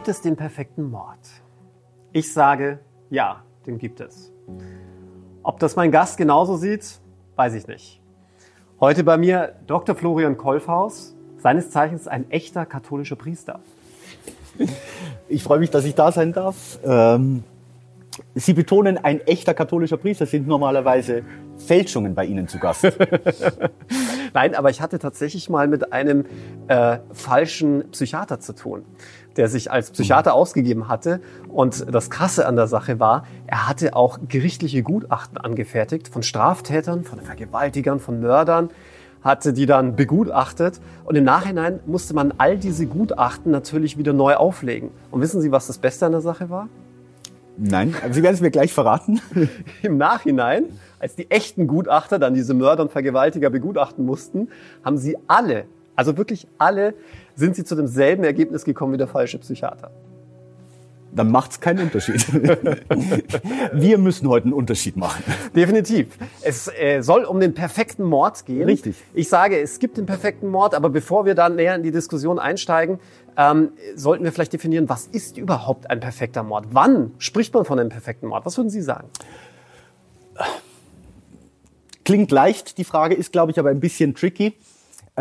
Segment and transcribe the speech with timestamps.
[0.00, 1.18] Gibt es den perfekten Mord?
[2.12, 2.78] Ich sage,
[3.10, 4.32] ja, den gibt es.
[5.42, 7.02] Ob das mein Gast genauso sieht,
[7.36, 8.00] weiß ich nicht.
[8.80, 9.94] Heute bei mir Dr.
[9.94, 13.60] Florian Kolfhaus, seines Zeichens ein echter katholischer Priester.
[15.28, 16.78] Ich freue mich, dass ich da sein darf.
[16.82, 17.44] Ähm,
[18.34, 21.24] Sie betonen, ein echter katholischer Priester sind normalerweise
[21.58, 22.84] Fälschungen bei Ihnen zu Gast.
[24.32, 26.24] Nein, aber ich hatte tatsächlich mal mit einem
[26.68, 28.84] äh, falschen Psychiater zu tun,
[29.36, 31.20] der sich als Psychiater ausgegeben hatte.
[31.48, 37.04] Und das Krasse an der Sache war, er hatte auch gerichtliche Gutachten angefertigt von Straftätern,
[37.04, 38.70] von Vergewaltigern, von Mördern
[39.22, 44.34] hatte die dann begutachtet und im Nachhinein musste man all diese Gutachten natürlich wieder neu
[44.36, 44.90] auflegen.
[45.10, 46.68] Und wissen Sie, was das Beste an der Sache war?
[47.56, 49.20] Nein, Sie werden es mir gleich verraten.
[49.82, 50.64] Im Nachhinein,
[50.98, 54.48] als die echten Gutachter dann diese Mörder und Vergewaltiger begutachten mussten,
[54.82, 55.64] haben sie alle,
[56.00, 56.94] also wirklich alle,
[57.36, 59.90] sind sie zu demselben Ergebnis gekommen wie der falsche Psychiater.
[61.12, 62.24] Dann macht es keinen Unterschied.
[63.74, 65.22] Wir müssen heute einen Unterschied machen.
[65.54, 66.16] Definitiv.
[66.40, 68.64] Es äh, soll um den perfekten Mord gehen.
[68.64, 68.96] Richtig.
[69.12, 72.38] Ich sage, es gibt den perfekten Mord, aber bevor wir dann näher in die Diskussion
[72.38, 72.98] einsteigen,
[73.36, 76.68] ähm, sollten wir vielleicht definieren, was ist überhaupt ein perfekter Mord?
[76.70, 78.46] Wann spricht man von einem perfekten Mord?
[78.46, 79.08] Was würden Sie sagen?
[82.06, 84.54] Klingt leicht, die Frage ist, glaube ich, aber ein bisschen tricky.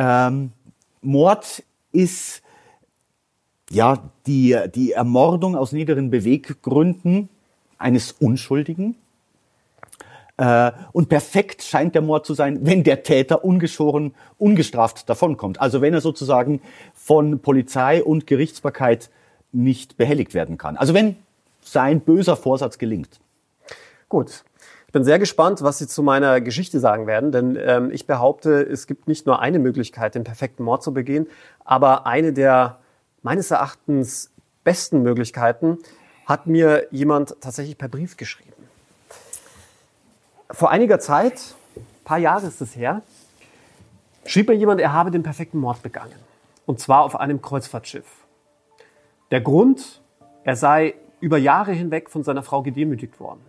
[0.01, 0.53] Ähm,
[1.01, 2.41] Mord ist
[3.69, 7.29] ja die, die Ermordung aus niederen Beweggründen
[7.77, 8.95] eines Unschuldigen.
[10.37, 15.59] Äh, und perfekt scheint der Mord zu sein, wenn der Täter ungeschoren, ungestraft davonkommt.
[15.59, 16.61] Also wenn er sozusagen
[16.93, 19.09] von Polizei und Gerichtsbarkeit
[19.51, 20.77] nicht behelligt werden kann.
[20.77, 21.15] Also wenn
[21.61, 23.19] sein böser Vorsatz gelingt.
[24.07, 24.43] Gut.
[24.89, 28.63] Ich bin sehr gespannt, was Sie zu meiner Geschichte sagen werden, denn ähm, ich behaupte,
[28.63, 31.27] es gibt nicht nur eine Möglichkeit, den perfekten Mord zu begehen,
[31.63, 32.79] aber eine der
[33.21, 34.31] meines Erachtens
[34.63, 35.77] besten Möglichkeiten
[36.25, 38.51] hat mir jemand tatsächlich per Brief geschrieben.
[40.49, 43.03] Vor einiger Zeit, ein paar Jahre ist es her,
[44.25, 46.17] schrieb mir jemand, er habe den perfekten Mord begangen.
[46.65, 48.07] Und zwar auf einem Kreuzfahrtschiff.
[49.29, 50.01] Der Grund,
[50.43, 53.48] er sei über Jahre hinweg von seiner Frau gedemütigt worden.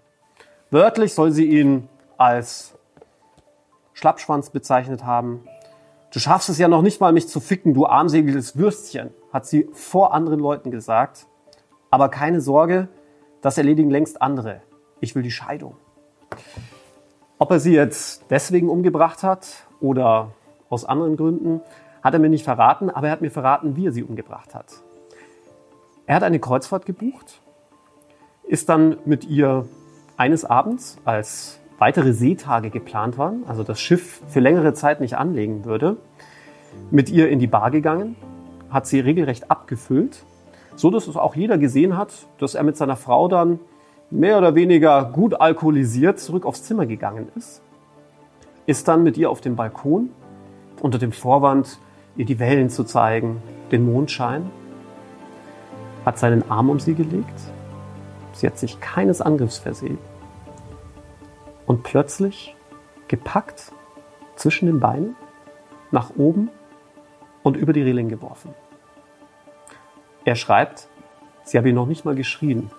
[0.70, 2.78] Wörtlich soll sie ihn als
[3.92, 5.44] Schlappschwanz bezeichnet haben.
[6.12, 9.68] Du schaffst es ja noch nicht mal, mich zu ficken, du armseliges Würstchen, hat sie
[9.72, 11.26] vor anderen Leuten gesagt.
[11.90, 12.88] Aber keine Sorge,
[13.42, 14.62] das erledigen längst andere.
[15.00, 15.76] Ich will die Scheidung.
[17.38, 20.32] Ob er sie jetzt deswegen umgebracht hat oder
[20.68, 21.62] aus anderen Gründen,
[22.00, 24.66] hat er mir nicht verraten, aber er hat mir verraten, wie er sie umgebracht hat.
[26.06, 27.40] Er hat eine Kreuzfahrt gebucht,
[28.44, 29.66] ist dann mit ihr
[30.20, 35.64] eines Abends, als weitere Seetage geplant waren, also das Schiff für längere Zeit nicht anlegen
[35.64, 35.96] würde,
[36.90, 38.16] mit ihr in die Bar gegangen,
[38.68, 40.22] hat sie regelrecht abgefüllt,
[40.76, 43.60] so dass es auch jeder gesehen hat, dass er mit seiner Frau dann
[44.10, 47.62] mehr oder weniger gut alkoholisiert zurück aufs Zimmer gegangen ist,
[48.66, 50.10] ist dann mit ihr auf dem Balkon
[50.82, 51.78] unter dem Vorwand,
[52.16, 53.40] ihr die Wellen zu zeigen,
[53.72, 54.50] den Mondschein,
[56.04, 57.40] hat seinen Arm um sie gelegt,
[58.34, 60.09] sie hat sich keines Angriffs versehen
[61.70, 62.56] und plötzlich
[63.06, 63.70] gepackt
[64.34, 65.14] zwischen den Beinen,
[65.92, 66.50] nach oben
[67.44, 68.52] und über die Reling geworfen.
[70.24, 70.88] Er schreibt,
[71.44, 72.72] sie habe ihn noch nicht mal geschrien.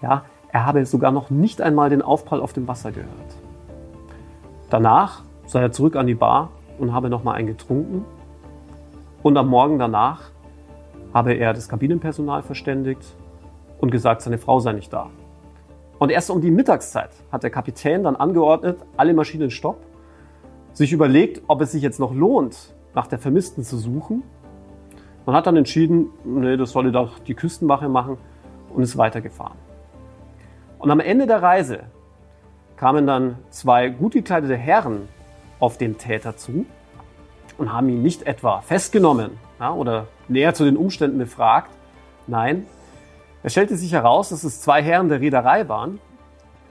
[0.00, 3.36] Ja, er habe sogar noch nicht einmal den Aufprall auf dem Wasser gehört.
[4.70, 6.48] Danach sei er zurück an die Bar
[6.78, 8.06] und habe nochmal einen getrunken.
[9.22, 10.30] Und am Morgen danach
[11.12, 13.04] habe er das Kabinenpersonal verständigt
[13.82, 15.10] und gesagt, seine Frau sei nicht da.
[16.02, 19.86] Und erst um die Mittagszeit hat der Kapitän dann angeordnet, alle Maschinen stopp,
[20.72, 24.24] sich überlegt, ob es sich jetzt noch lohnt, nach der Vermissten zu suchen.
[25.26, 28.18] Man hat dann entschieden, nee, das solle doch die Küstenwache machen
[28.74, 29.56] und ist weitergefahren.
[30.80, 31.84] Und am Ende der Reise
[32.74, 35.06] kamen dann zwei gut gekleidete Herren
[35.60, 36.66] auf den Täter zu
[37.58, 41.70] und haben ihn nicht etwa festgenommen ja, oder näher zu den Umständen befragt.
[42.26, 42.66] Nein,
[43.42, 46.00] es stellte sich heraus, dass es zwei Herren der Reederei waren,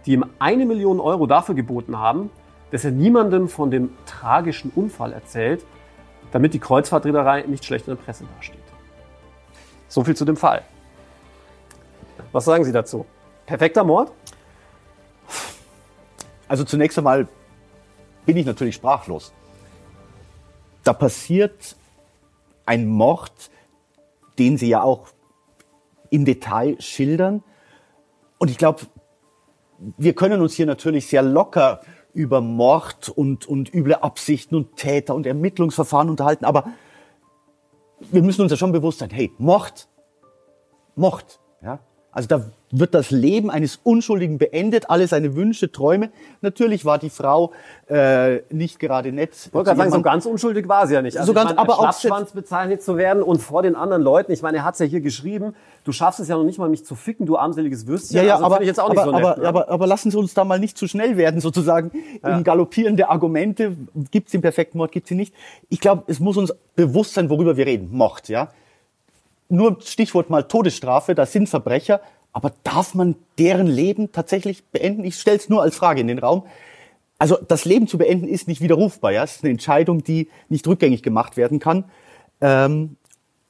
[0.06, 2.29] die ihm eine Million Euro dafür geboten haben,
[2.71, 5.65] dass er niemandem von dem tragischen Unfall erzählt,
[6.31, 8.57] damit die Kreuzfahrtreederei nicht schlecht in der Presse dasteht.
[9.89, 10.63] So viel zu dem Fall.
[12.31, 13.06] Was sagen Sie dazu?
[13.45, 14.12] Perfekter Mord?
[16.47, 17.27] Also zunächst einmal
[18.25, 19.33] bin ich natürlich sprachlos.
[20.83, 21.75] Da passiert
[22.65, 23.51] ein Mord,
[24.39, 25.07] den Sie ja auch
[26.12, 27.44] im Detail schildern.
[28.38, 28.81] Und ich glaube,
[29.98, 31.81] wir können uns hier natürlich sehr locker
[32.13, 36.66] über Mord und, und üble Absichten und Täter und Ermittlungsverfahren unterhalten, aber
[38.12, 39.88] wir müssen uns ja schon bewusst sein, hey, Mord
[40.96, 41.40] Mord.
[41.62, 41.80] Ja?
[42.12, 46.10] Also da wird das Leben eines Unschuldigen beendet, alle seine Wünsche, Träume.
[46.42, 47.52] Natürlich war die Frau
[47.88, 49.31] äh, nicht gerade nett.
[49.34, 51.18] Ich wollte gerade sagen, so ganz unschuldig war sie ja nicht.
[51.18, 54.31] Also so ganz, meine, aber als Schlappschwanz bezeichnet zu werden und vor den anderen Leuten.
[54.31, 55.56] Ich meine, er hat es ja hier geschrieben.
[55.84, 58.18] Du schaffst es ja noch nicht mal, mich zu ficken, du armseliges Würstchen.
[58.18, 58.66] Ja, ja, also aber, aber,
[59.04, 59.25] so nett.
[59.25, 59.48] aber, ne?
[59.48, 61.92] aber, aber lassen Sie uns da mal nicht zu schnell werden, sozusagen.
[62.24, 63.75] Im Galoppieren der Argumente
[64.12, 65.34] gibt es den perfekten Mord, gibt es ihn nicht.
[65.69, 67.90] Ich glaube, es muss uns bewusst sein, worüber wir reden.
[67.92, 68.50] Mord, ja.
[69.51, 72.00] Nur Stichwort mal Todesstrafe, das sind Verbrecher,
[72.31, 75.03] aber darf man deren Leben tatsächlich beenden?
[75.03, 76.45] Ich stelle es nur als Frage in den Raum.
[77.18, 79.12] Also das Leben zu beenden ist nicht widerrufbar.
[79.12, 79.25] Ja?
[79.25, 81.83] Es ist eine Entscheidung, die nicht rückgängig gemacht werden kann.
[82.39, 82.95] Ähm,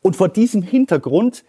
[0.01, 1.43] und vor diesem Hintergrund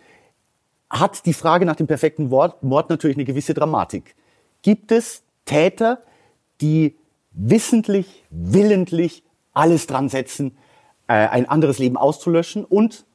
[0.90, 4.14] hat die Frage nach dem perfekten Mord, Mord natürlich eine gewisse Dramatik.
[4.60, 6.02] Gibt es Täter,
[6.60, 6.96] die
[7.32, 9.22] wissentlich, willentlich
[9.54, 10.58] alles dran setzen,
[11.08, 13.06] äh, ein anderes Leben auszulöschen und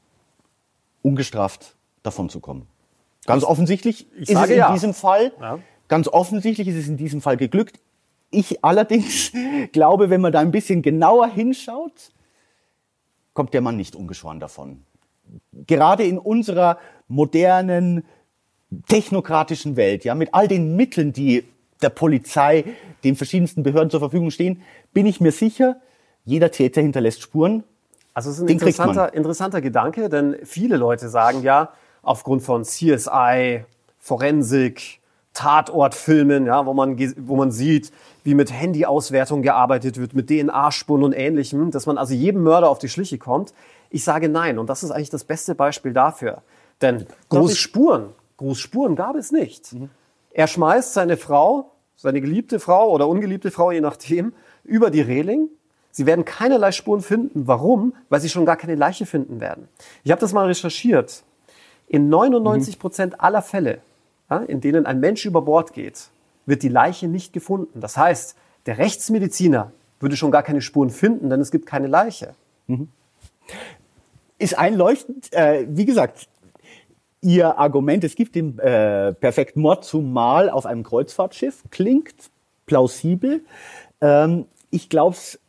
[1.08, 2.68] ungestraft davon zu kommen?
[3.26, 4.72] Ganz offensichtlich ist es in ja.
[4.74, 5.60] diesem Fall, Ja.
[5.88, 7.80] ganz offensichtlich ist es in diesem Fall geglückt.
[8.30, 9.32] Ich allerdings
[9.72, 12.12] glaube, wenn man da ein bisschen genauer hinschaut,
[13.34, 14.84] kommt der Mann nicht ungeschoren davon.
[15.54, 16.78] Gerade in unserer
[17.08, 18.06] modernen,
[18.88, 21.44] technokratischen Welt, ja, mit all den Mitteln, die
[21.82, 22.64] der Polizei,
[23.04, 24.62] den verschiedensten Behörden zur Verfügung stehen,
[24.94, 25.80] bin ich mir sicher,
[26.26, 27.64] jeder Täter hinterlässt Spuren.
[28.18, 31.70] Also es ist ein Den interessanter, interessanter Gedanke, denn viele Leute sagen ja,
[32.02, 33.64] aufgrund von CSI,
[34.00, 35.02] Forensik,
[35.34, 36.98] Tatortfilmen, ja, wo man,
[37.28, 37.92] wo man sieht,
[38.24, 42.80] wie mit Handyauswertung gearbeitet wird, mit DNA-Spuren und Ähnlichem, dass man also jedem Mörder auf
[42.80, 43.54] die Schliche kommt.
[43.92, 46.42] Ich sage nein und das ist eigentlich das beste Beispiel dafür.
[46.82, 49.76] Denn große ich- Spuren, große Spuren gab es nicht.
[50.32, 54.34] Er schmeißt seine Frau, seine geliebte Frau oder ungeliebte Frau, je nachdem,
[54.64, 55.50] über die Reling.
[55.98, 57.48] Sie werden keinerlei Spuren finden.
[57.48, 57.96] Warum?
[58.10, 59.68] Weil sie schon gar keine Leiche finden werden.
[60.04, 61.24] Ich habe das mal recherchiert.
[61.88, 63.80] In 99 Prozent aller Fälle,
[64.48, 66.10] in denen ein Mensch über Bord geht,
[66.46, 67.80] wird die Leiche nicht gefunden.
[67.80, 68.36] Das heißt,
[68.68, 72.36] der Rechtsmediziner würde schon gar keine Spuren finden, denn es gibt keine Leiche.
[74.38, 75.34] ist einleuchtend.
[75.34, 76.28] Äh, wie gesagt,
[77.22, 82.30] Ihr Argument, es gibt den äh, perfekten Mord zumal auf einem Kreuzfahrtschiff, klingt
[82.68, 83.42] plausibel.
[84.00, 85.40] Ähm, ich glaube es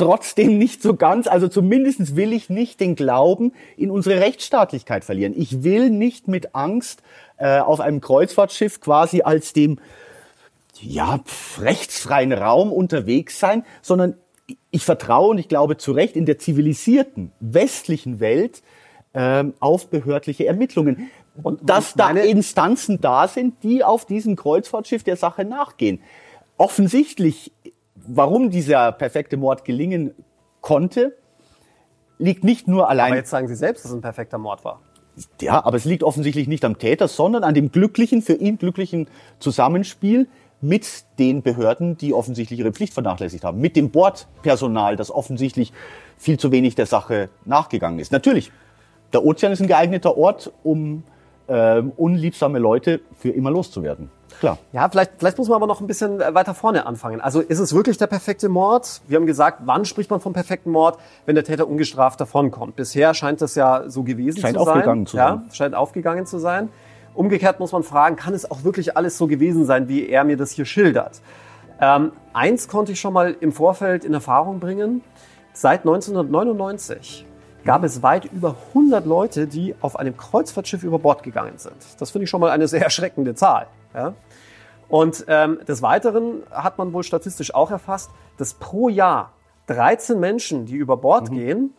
[0.00, 1.26] trotzdem nicht so ganz.
[1.26, 5.34] Also zumindest will ich nicht den Glauben in unsere Rechtsstaatlichkeit verlieren.
[5.36, 7.02] Ich will nicht mit Angst
[7.36, 9.78] äh, auf einem Kreuzfahrtschiff quasi als dem
[10.80, 14.14] ja, pf, rechtsfreien Raum unterwegs sein, sondern
[14.70, 18.62] ich vertraue und ich glaube zu Recht in der zivilisierten westlichen Welt
[19.12, 21.10] ähm, auf behördliche Ermittlungen.
[21.42, 26.00] Und dass da Instanzen da sind, die auf diesem Kreuzfahrtschiff der Sache nachgehen.
[26.56, 27.52] Offensichtlich,
[28.06, 30.14] warum dieser perfekte Mord gelingen
[30.60, 31.16] konnte,
[32.18, 34.80] liegt nicht nur allein Aber jetzt sagen Sie selbst, dass es ein perfekter Mord war.
[35.40, 39.08] ja, aber es liegt offensichtlich nicht am Täter, sondern an dem glücklichen, für ihn glücklichen
[39.38, 40.28] Zusammenspiel
[40.60, 45.72] mit den Behörden, die offensichtlich ihre Pflicht vernachlässigt haben, mit dem Bordpersonal, das offensichtlich
[46.18, 48.12] viel zu wenig der Sache nachgegangen ist.
[48.12, 48.52] Natürlich,
[49.12, 51.02] der Ozean ist ein geeigneter Ort, um
[51.50, 54.08] ähm, unliebsame Leute für immer loszuwerden.
[54.38, 54.58] Klar.
[54.72, 57.20] Ja, vielleicht, vielleicht muss man aber noch ein bisschen äh, weiter vorne anfangen.
[57.20, 59.02] Also ist es wirklich der perfekte Mord?
[59.08, 62.76] Wir haben gesagt, wann spricht man vom perfekten Mord, wenn der Täter ungestraft davonkommt?
[62.76, 64.74] Bisher scheint das ja so gewesen Scheint zu sein.
[64.74, 65.42] aufgegangen zu ja, sein.
[65.52, 66.68] Scheint aufgegangen zu sein.
[67.14, 70.36] Umgekehrt muss man fragen, kann es auch wirklich alles so gewesen sein, wie er mir
[70.36, 71.20] das hier schildert?
[71.80, 75.02] Ähm, eins konnte ich schon mal im Vorfeld in Erfahrung bringen.
[75.52, 77.26] Seit 1999
[77.64, 81.76] gab es weit über 100 Leute, die auf einem Kreuzfahrtschiff über Bord gegangen sind.
[81.98, 83.66] Das finde ich schon mal eine sehr erschreckende Zahl.
[83.94, 84.14] Ja?
[84.88, 89.32] Und ähm, des Weiteren hat man wohl statistisch auch erfasst, dass pro Jahr
[89.66, 91.74] 13 Menschen, die über Bord gehen,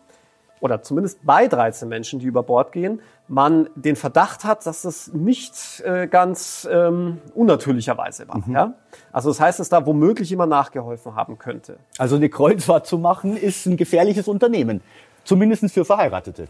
[0.62, 5.12] oder zumindest bei 13 Menschen, die über Bord gehen, man den Verdacht hat, dass das
[5.12, 8.44] nicht äh, ganz ähm, unnatürlicherweise war.
[8.48, 8.76] Ja?
[9.12, 11.80] Also das heißt, dass da womöglich jemand nachgeholfen haben könnte.
[11.98, 14.82] Also eine Kreuzfahrt zu machen, ist ein gefährliches Unternehmen.
[15.24, 16.48] Zumindest für Verheiratete.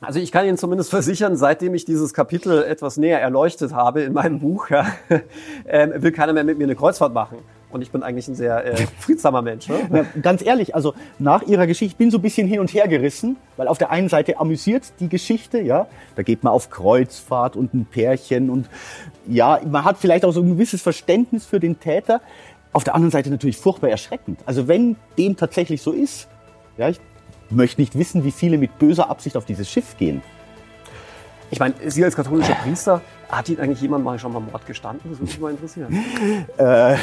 [0.00, 4.14] Also ich kann Ihnen zumindest versichern, seitdem ich dieses Kapitel etwas näher erleuchtet habe in
[4.14, 4.86] meinem Buch, ja,
[5.68, 7.38] ähm, will keiner mehr mit mir eine Kreuzfahrt machen.
[7.70, 9.68] Und ich bin eigentlich ein sehr äh, friedsamer Mensch.
[9.68, 9.76] Ne?
[9.90, 12.88] Na, ganz ehrlich, also nach ihrer Geschichte, ich bin so ein bisschen hin und her
[12.88, 15.86] gerissen, weil auf der einen Seite amüsiert die Geschichte, ja,
[16.16, 18.68] da geht man auf Kreuzfahrt und ein Pärchen und
[19.28, 22.22] ja, man hat vielleicht auch so ein gewisses Verständnis für den Täter.
[22.72, 24.40] Auf der anderen Seite natürlich furchtbar erschreckend.
[24.46, 26.28] Also wenn dem tatsächlich so ist,
[26.78, 27.00] ja, ich
[27.50, 30.22] möchte nicht wissen, wie viele mit böser Absicht auf dieses Schiff gehen.
[31.50, 35.10] Ich meine, Sie als katholischer Priester, hat Ihnen eigentlich jemand mal schon mal Mord gestanden?
[35.10, 36.04] Das würde mich mal interessieren.
[36.56, 36.96] Äh,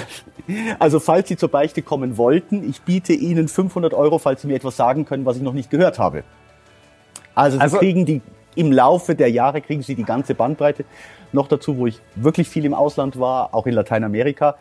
[0.79, 4.55] also falls Sie zur Beichte kommen wollten, ich biete Ihnen 500 Euro, falls Sie mir
[4.55, 6.23] etwas sagen können, was ich noch nicht gehört habe.
[7.35, 8.21] Also Sie Also- kriegen die
[8.57, 10.83] im Laufe der Jahre kriegen sie die ganze Bandbreite.
[11.31, 14.55] Noch dazu, wo ich wirklich viel im Ausland war, auch in Lateinamerika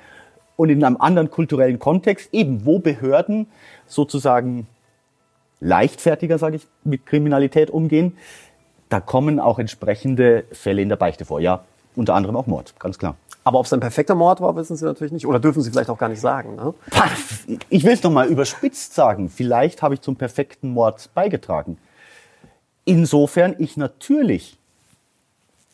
[0.56, 3.46] und in einem anderen kulturellen Kontext, eben wo Behörden
[3.86, 4.66] sozusagen
[5.66, 8.16] leichtfertiger, sage ich, mit Kriminalität umgehen,
[8.88, 11.40] da kommen auch entsprechende Fälle in der Beichte vor.
[11.40, 11.64] Ja,
[11.96, 13.16] unter anderem auch Mord, ganz klar.
[13.42, 15.26] Aber ob es ein perfekter Mord war, wissen Sie natürlich nicht.
[15.26, 16.56] Oder dürfen Sie vielleicht auch gar nicht sagen.
[16.56, 16.74] Ne?
[17.68, 19.28] Ich will es noch mal überspitzt sagen.
[19.28, 21.78] Vielleicht habe ich zum perfekten Mord beigetragen.
[22.84, 24.58] Insofern ich natürlich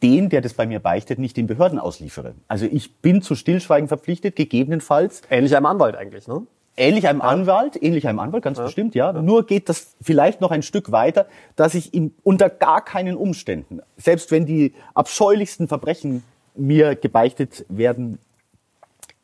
[0.03, 2.35] den, der das bei mir beichtet, nicht den Behörden ausliefere.
[2.49, 5.23] Also ich bin zu Stillschweigen verpflichtet, gegebenenfalls.
[5.31, 6.43] Ähnlich einem Anwalt eigentlich, ne?
[6.77, 7.27] Ähnlich einem ja.
[7.27, 8.65] Anwalt, ähnlich einem Anwalt, ganz ja.
[8.65, 9.13] bestimmt, ja.
[9.13, 13.81] Nur geht das vielleicht noch ein Stück weiter, dass ich ihm unter gar keinen Umständen,
[13.97, 16.23] selbst wenn die abscheulichsten Verbrechen
[16.55, 18.19] mir gebeichtet werden,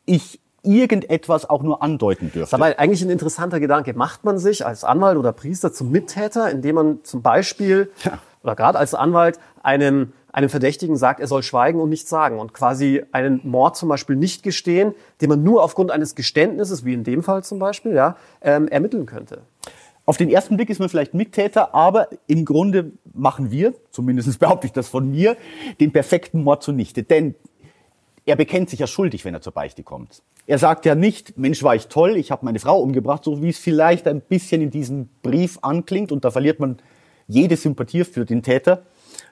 [0.04, 2.40] ich irgendetwas auch nur andeuten dürfte.
[2.40, 3.94] Das ist aber eigentlich ein interessanter Gedanke.
[3.94, 8.18] Macht man sich als Anwalt oder Priester zum Mittäter, indem man zum Beispiel ja.
[8.42, 12.52] oder gerade als Anwalt einem einem Verdächtigen sagt, er soll schweigen und nichts sagen und
[12.52, 17.04] quasi einen Mord zum Beispiel nicht gestehen, den man nur aufgrund eines Geständnisses, wie in
[17.04, 19.42] dem Fall zum Beispiel, ja, ähm, ermitteln könnte.
[20.04, 24.66] Auf den ersten Blick ist man vielleicht Mittäter, aber im Grunde machen wir, zumindest behaupte
[24.66, 25.36] ich das von mir,
[25.80, 27.02] den perfekten Mord zunichte.
[27.02, 27.34] Denn
[28.24, 30.22] er bekennt sich ja schuldig, wenn er zur Beichte kommt.
[30.46, 33.50] Er sagt ja nicht, Mensch, war ich toll, ich habe meine Frau umgebracht, so wie
[33.50, 36.78] es vielleicht ein bisschen in diesem Brief anklingt und da verliert man
[37.26, 38.84] jede Sympathie für den Täter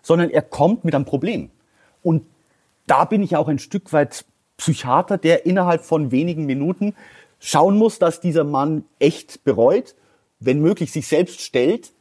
[0.07, 1.51] sondern er kommt mit einem Problem.
[2.05, 2.25] Und
[2.87, 4.25] da bin ich auch ein Stück weit
[4.57, 6.95] Psychiater, der innerhalb von wenigen Minuten
[7.41, 9.97] schauen muss, dass dieser Mann echt bereut,
[10.39, 11.93] wenn möglich sich selbst stellt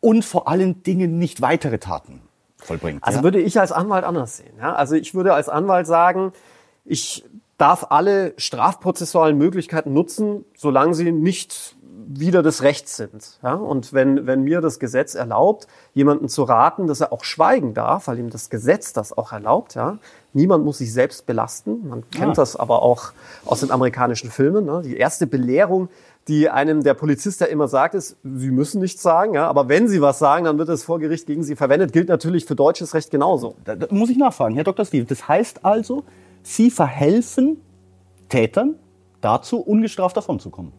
[0.00, 2.20] und vor allen Dingen nicht weitere Taten
[2.56, 3.02] vollbringt.
[3.02, 3.24] Also ja?
[3.24, 4.54] würde ich als Anwalt anders sehen.
[4.60, 4.72] Ja?
[4.76, 6.32] Also ich würde als Anwalt sagen,
[6.84, 7.24] ich
[7.58, 11.76] darf alle strafprozessualen Möglichkeiten nutzen, solange sie nicht
[12.08, 13.38] wieder des Rechts sind.
[13.42, 13.54] Ja?
[13.54, 18.06] Und wenn, wenn mir das Gesetz erlaubt, jemanden zu raten, dass er auch schweigen darf,
[18.06, 19.98] weil ihm das Gesetz das auch erlaubt, ja,
[20.32, 21.88] niemand muss sich selbst belasten.
[21.88, 22.34] Man kennt ah.
[22.34, 23.12] das aber auch
[23.44, 24.66] aus den amerikanischen Filmen.
[24.66, 24.82] Ne?
[24.84, 25.88] Die erste Belehrung,
[26.28, 29.88] die einem der Polizist ja immer sagt, ist, Sie müssen nichts sagen, ja, aber wenn
[29.88, 31.92] Sie was sagen, dann wird es vor Gericht gegen Sie verwendet.
[31.92, 33.56] Gilt natürlich für deutsches Recht genauso.
[33.64, 34.84] Da, da muss ich nachfragen, Herr Dr.
[34.84, 35.06] Steve.
[35.06, 36.04] Das heißt also,
[36.48, 37.60] Sie verhelfen
[38.28, 38.76] Tätern
[39.20, 40.72] dazu, ungestraft davonzukommen.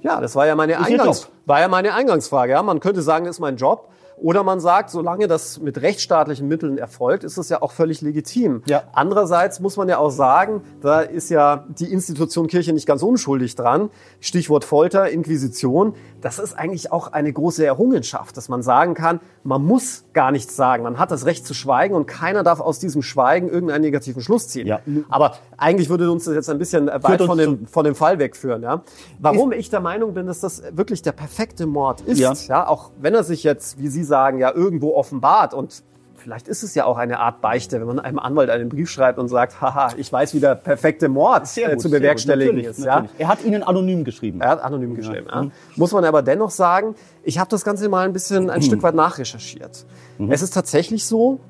[0.00, 2.52] Ja, das war ja meine, Eingangs war ja meine Eingangsfrage.
[2.52, 3.90] Ja, man könnte sagen, das ist mein Job.
[4.16, 8.62] Oder man sagt, solange das mit rechtsstaatlichen Mitteln erfolgt, ist das ja auch völlig legitim.
[8.66, 8.84] Ja.
[8.92, 13.56] Andererseits muss man ja auch sagen, da ist ja die Institution Kirche nicht ganz unschuldig
[13.56, 13.90] dran.
[14.20, 15.94] Stichwort Folter, Inquisition.
[16.24, 20.56] Das ist eigentlich auch eine große Errungenschaft, dass man sagen kann, man muss gar nichts
[20.56, 20.82] sagen.
[20.82, 24.48] Man hat das Recht zu schweigen und keiner darf aus diesem Schweigen irgendeinen negativen Schluss
[24.48, 24.66] ziehen.
[24.66, 24.80] Ja.
[25.10, 28.62] Aber eigentlich würde uns das jetzt ein bisschen weit von dem, von dem Fall wegführen.
[28.62, 28.84] Ja?
[29.18, 32.32] Warum ich der Meinung bin, dass das wirklich der perfekte Mord ist, ja.
[32.48, 35.82] ja, auch wenn er sich jetzt, wie Sie sagen, ja irgendwo offenbart und
[36.24, 39.18] vielleicht ist es ja auch eine Art Beichte, wenn man einem Anwalt einen Brief schreibt
[39.18, 42.78] und sagt, haha, ich weiß, wie der perfekte Mord äh, gut, zu bewerkstelligen ist.
[42.78, 43.10] Natürlich.
[43.10, 43.18] Ja?
[43.18, 44.40] Er hat Ihnen anonym geschrieben.
[44.40, 45.26] Er hat anonym geschrieben.
[45.28, 45.42] Ja.
[45.42, 45.50] Ja.
[45.76, 48.64] Muss man aber dennoch sagen, ich habe das Ganze mal ein bisschen ein mhm.
[48.64, 49.84] Stück weit nachrecherchiert.
[50.16, 50.32] Mhm.
[50.32, 51.40] Es ist tatsächlich so,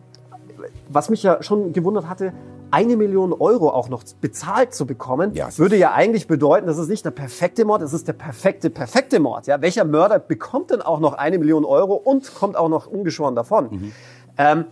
[0.88, 2.32] was mich ja schon gewundert hatte,
[2.72, 6.88] eine Million Euro auch noch bezahlt zu bekommen, ja, würde ja eigentlich bedeuten, das ist
[6.88, 9.46] nicht der perfekte Mord, es ist der perfekte, perfekte Mord.
[9.46, 13.36] Ja, welcher Mörder bekommt denn auch noch eine Million Euro und kommt auch noch ungeschoren
[13.36, 13.68] davon?
[13.70, 13.92] Mhm.
[14.38, 14.66] Ähm,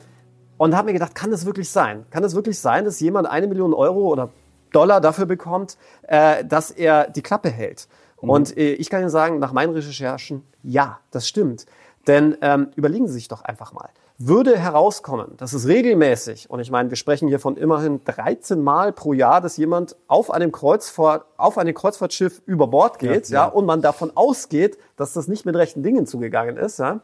[0.59, 2.07] und habe mir gedacht, kann das wirklich sein?
[2.11, 4.31] Kann das wirklich sein, dass jemand eine Million Euro oder
[4.73, 7.89] Dollar dafür bekommt, äh, dass er die Klappe hält?
[8.21, 8.31] Mhm.
[8.31, 11.67] Und äh, ich kann Ihnen sagen, nach meinen Recherchen, ja, das stimmt.
[12.07, 13.89] Denn ähm, überlegen Sie sich doch einfach mal.
[14.19, 18.93] Würde herauskommen, dass es regelmäßig, und ich meine, wir sprechen hier von immerhin 13 Mal
[18.93, 23.47] pro Jahr, dass jemand auf einem Kreuzfahrt, auf einem Kreuzfahrtschiff über Bord geht, ja, ja.
[23.47, 27.01] ja, und man davon ausgeht, dass das nicht mit rechten Dingen zugegangen ist, ja,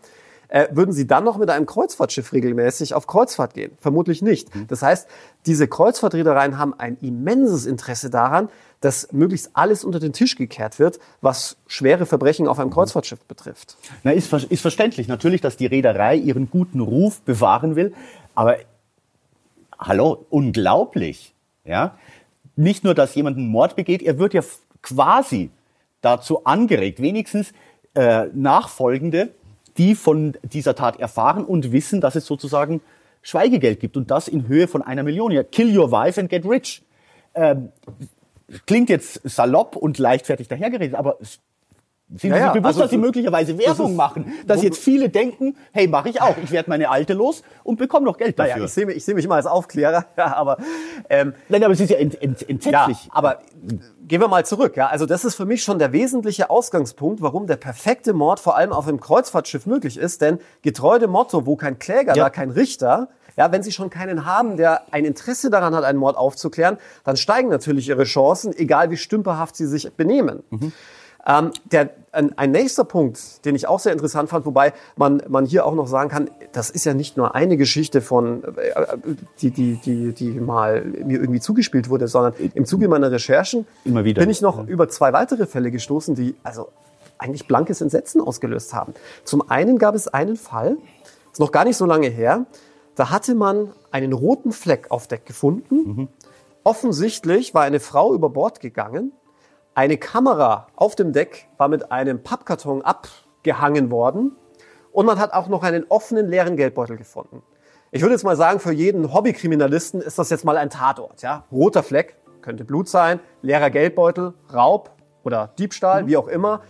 [0.49, 3.73] äh, würden Sie dann noch mit einem Kreuzfahrtschiff regelmäßig auf Kreuzfahrt gehen?
[3.81, 4.55] Vermutlich nicht.
[4.55, 4.67] Mhm.
[4.67, 5.07] Das heißt,
[5.47, 8.49] diese Kreuzfahrtreedereien haben ein immenses Interesse daran,
[8.81, 12.75] dass möglichst alles unter den Tisch gekehrt wird, was schwere Verbrechen auf einem mhm.
[12.75, 13.77] Kreuzfahrtschiff betrifft.
[14.05, 15.07] Na, ist, ist verständlich.
[15.09, 17.93] Natürlich, dass die Reederei ihren guten Ruf bewahren will.
[18.35, 18.57] Aber
[19.79, 21.35] hallo, unglaublich.
[21.65, 21.97] Ja?
[22.57, 24.43] Nicht nur, dass jemand einen Mord begeht, er wird ja
[24.81, 25.51] quasi
[26.01, 27.53] dazu angeregt, wenigstens
[27.95, 29.31] äh, Nachfolgende
[29.79, 32.81] die von dieser Tat erfahren und wissen, dass es sozusagen
[33.23, 35.33] Schweigegeld gibt und das in Höhe von einer Million.
[35.33, 36.83] Ja, kill your wife and get rich.
[37.35, 37.71] Ähm,
[38.67, 41.19] klingt jetzt salopp und leichtfertig dahergeredet, aber
[42.17, 44.33] Sind Ja, Sie ja, sich bewusst, also dass Sie möglicherweise Werbung ist- machen?
[44.47, 46.37] Dass jetzt viele denken, hey, mache ich auch.
[46.43, 48.55] Ich werde meine alte los und bekomme noch Geld dafür.
[48.55, 50.57] Naja, ich sehe mich, ich sehe mich immer als Aufklärer, ja, aber
[51.11, 53.09] ähm, Nein, aber es ist ja ent, ent, Ja, entsetzlich.
[53.13, 53.41] aber
[54.07, 54.75] gehen wir mal zurück.
[54.77, 58.57] Ja, also das ist für mich schon der wesentliche Ausgangspunkt, warum der perfekte Mord vor
[58.57, 60.23] allem auf einem Kreuzfahrtschiff möglich ist.
[60.23, 62.25] Denn getreu dem Motto, wo kein Kläger, Ja.
[62.25, 63.09] da kein Richter.
[63.37, 67.17] Ja, wenn Sie schon keinen haben, der ein Interesse daran hat, einen Mord aufzuklären, dann
[67.19, 70.43] steigen natürlich Ihre Chancen, egal wie stümperhaft Sie sich benehmen.
[71.29, 75.45] Ähm, der, ein, ein nächster Punkt, den ich auch sehr interessant fand, wobei man, man
[75.45, 78.97] hier auch noch sagen kann, das ist ja nicht nur eine Geschichte von, äh,
[79.41, 84.31] die, die, die, die mal mir irgendwie zugespielt wurde, sondern im Zuge meiner Recherchen bin
[84.31, 86.69] ich noch über zwei weitere Fälle gestoßen, die also
[87.19, 88.95] eigentlich blankes Entsetzen ausgelöst haben.
[89.25, 90.79] Zum einen gab es einen Fall,
[91.31, 92.47] ist noch gar nicht so lange her,
[92.95, 96.09] da hatte man einen roten Fleck auf Deck gefunden.
[96.65, 99.13] Offensichtlich war eine Frau über Bord gegangen.
[99.79, 104.35] Eine Kamera auf dem Deck war mit einem Pappkarton abgehangen worden.
[104.91, 107.45] Und man hat auch noch einen offenen leeren Geldbeutel gefunden.
[107.93, 111.23] Ich würde jetzt mal sagen, für jeden Hobbykriminalisten ist das jetzt mal ein Tatort.
[111.23, 111.45] Ja?
[111.53, 114.91] Roter Fleck, könnte Blut sein, leerer Geldbeutel, Raub
[115.23, 116.63] oder Diebstahl, wie auch immer.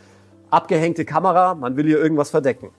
[0.50, 2.72] Abgehängte Kamera, man will hier irgendwas verdecken.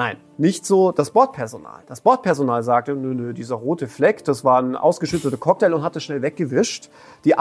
[0.00, 1.82] Nein, nicht so das Bordpersonal.
[1.86, 6.00] Das Bordpersonal sagte, nö, nö, dieser rote Fleck, das war ein ausgeschütteter Cocktail und hatte
[6.00, 6.88] schnell weggewischt.
[7.26, 7.34] Die äh,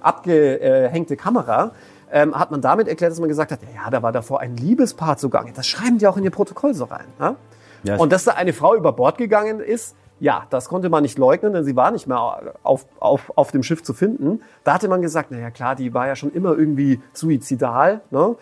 [0.00, 1.72] abgehängte Kamera
[2.10, 5.18] ähm, hat man damit erklärt, dass man gesagt hat, ja, da war davor ein Liebespaar
[5.18, 5.52] zugange.
[5.52, 7.04] Das schreiben die auch in ihr Protokoll so rein.
[7.20, 7.36] Ja?
[7.82, 7.96] Ja.
[7.96, 11.52] Und dass da eine Frau über Bord gegangen ist, ja, das konnte man nicht leugnen,
[11.52, 14.40] denn sie war nicht mehr auf, auf, auf dem Schiff zu finden.
[14.62, 18.00] Da hatte man gesagt, na ja klar, die war ja schon immer irgendwie suizidal.
[18.10, 18.36] Ne?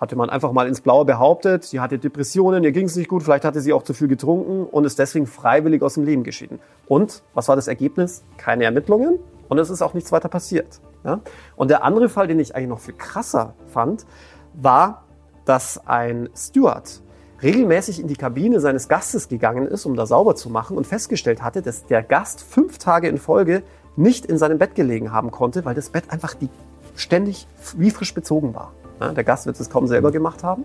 [0.00, 3.22] Hatte man einfach mal ins Blaue behauptet, sie hatte Depressionen, ihr ging es nicht gut,
[3.22, 6.58] vielleicht hatte sie auch zu viel getrunken und ist deswegen freiwillig aus dem Leben geschieden.
[6.86, 8.22] Und was war das Ergebnis?
[8.36, 10.80] Keine Ermittlungen und es ist auch nichts weiter passiert.
[11.04, 11.20] Ja?
[11.56, 14.04] Und der andere Fall, den ich eigentlich noch viel krasser fand,
[14.52, 15.04] war,
[15.44, 17.00] dass ein Steward
[17.42, 21.42] regelmäßig in die Kabine seines Gastes gegangen ist, um da sauber zu machen und festgestellt
[21.42, 23.62] hatte, dass der Gast fünf Tage in Folge
[23.96, 26.48] nicht in seinem Bett gelegen haben konnte, weil das Bett einfach die
[26.96, 28.72] ständig wie frisch bezogen war.
[29.00, 30.64] Ja, der Gast wird es kaum selber gemacht haben.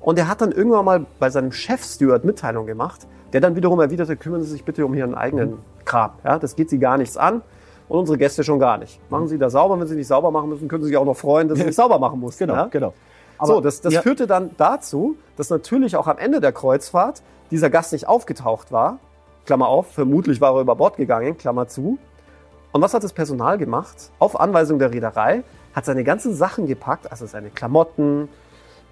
[0.00, 4.16] Und er hat dann irgendwann mal bei seinem Chef-Steward Mitteilung gemacht, der dann wiederum erwiderte,
[4.16, 6.12] kümmern Sie sich bitte um Ihren eigenen Kram.
[6.24, 7.42] Ja, das geht Sie gar nichts an
[7.88, 9.00] und unsere Gäste schon gar nicht.
[9.10, 11.16] Machen Sie da sauber, wenn Sie nicht sauber machen müssen, können Sie sich auch noch
[11.16, 12.46] freuen, dass Sie nicht sauber machen mussten.
[12.46, 12.66] Genau, ja?
[12.66, 12.92] genau.
[13.42, 14.02] so, das, das ja.
[14.02, 18.98] führte dann dazu, dass natürlich auch am Ende der Kreuzfahrt dieser Gast nicht aufgetaucht war.
[19.46, 21.98] Klammer auf, vermutlich war er über Bord gegangen, Klammer zu.
[22.72, 24.10] Und was hat das Personal gemacht?
[24.18, 28.28] Auf Anweisung der Reederei hat seine ganzen Sachen gepackt, also seine Klamotten,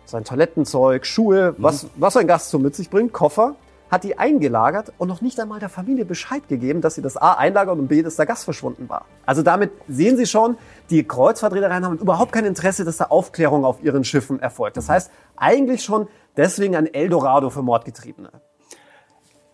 [0.04, 3.54] sein Toilettenzeug, Schuhe, was, was ein Gast so mit sich bringt, Koffer,
[3.92, 7.34] hat die eingelagert und noch nicht einmal der Familie Bescheid gegeben, dass sie das A
[7.34, 9.04] einlagern und B, dass der Gast verschwunden war.
[9.26, 10.56] Also damit sehen Sie schon,
[10.88, 14.78] die Kreuzfahrtreedereien haben überhaupt kein Interesse, dass da Aufklärung auf ihren Schiffen erfolgt.
[14.78, 18.30] Das heißt, eigentlich schon deswegen ein Eldorado für Mordgetriebene.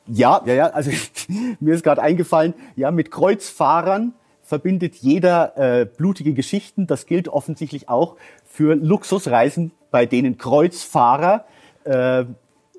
[0.06, 0.66] Ja, ja, ja.
[0.68, 0.92] Also
[1.60, 4.14] mir ist gerade eingefallen, ja, mit Kreuzfahrern
[4.48, 6.86] verbindet jeder äh, blutige Geschichten.
[6.86, 11.44] Das gilt offensichtlich auch für Luxusreisen, bei denen Kreuzfahrer
[11.84, 12.24] äh,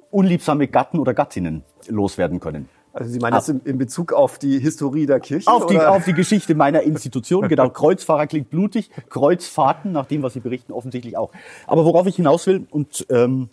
[0.10, 2.70] unliebsame Gatten oder Gattinnen loswerden können.
[2.92, 5.48] Also Sie meinen jetzt in, in Bezug auf die Historie der Kirche?
[5.48, 5.92] Auf die, oder?
[5.92, 7.70] auf die Geschichte meiner Institution, genau.
[7.70, 11.32] Kreuzfahrer klingt blutig, Kreuzfahrten, nach dem, was Sie berichten, offensichtlich auch.
[11.68, 13.50] Aber worauf ich hinaus will, und ähm,